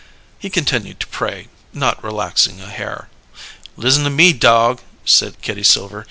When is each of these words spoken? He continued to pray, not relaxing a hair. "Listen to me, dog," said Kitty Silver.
He 0.39 0.49
continued 0.49 0.99
to 1.01 1.05
pray, 1.05 1.47
not 1.73 2.03
relaxing 2.03 2.59
a 2.59 2.71
hair. 2.71 3.07
"Listen 3.77 4.03
to 4.05 4.09
me, 4.09 4.33
dog," 4.33 4.81
said 5.05 5.39
Kitty 5.43 5.61
Silver. 5.61 5.99